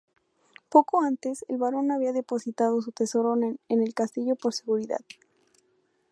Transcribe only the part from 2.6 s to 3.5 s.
su tesoro